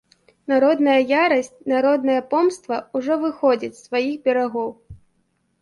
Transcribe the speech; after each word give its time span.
Народная 0.51 0.95
ярасць, 1.25 1.51
народная 1.73 2.17
помста 2.31 2.79
ўжо 3.01 3.19
выходзіць 3.25 3.73
з 3.81 3.85
сваіх 3.87 4.17
берагоў. 4.25 4.69